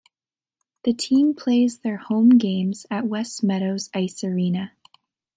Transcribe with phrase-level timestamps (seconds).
[0.83, 4.71] The team plays their home games at West Meadows Ice Arena.